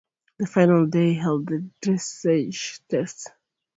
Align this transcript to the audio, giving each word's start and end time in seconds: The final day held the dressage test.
The 0.39 0.47
final 0.47 0.87
day 0.87 1.13
held 1.13 1.45
the 1.45 1.69
dressage 1.83 2.81
test. 2.89 3.29